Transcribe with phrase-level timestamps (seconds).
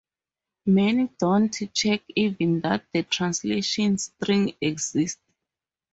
[0.65, 5.19] Many don't check even that the translation strings exist